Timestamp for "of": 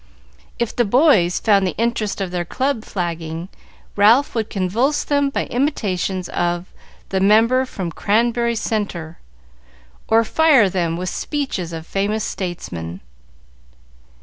2.21-2.31, 6.29-6.73, 11.71-11.85